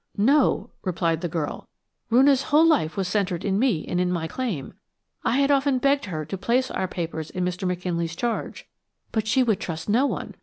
[0.17, 1.67] "No," replied the girl;
[2.09, 4.73] "Roonah's whole life was centred in me and in my claim.
[5.23, 7.67] I had often begged her to place our papers in Mr.
[7.67, 8.67] McKinley's charge,
[9.11, 10.33] but she would trust no one.